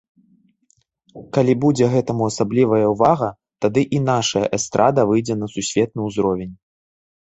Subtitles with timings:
[1.37, 3.29] Калі будзе гэтаму асаблівая ўвага,
[3.69, 6.53] тады і нашая эстрада выйдзе на сусветны ўзровень.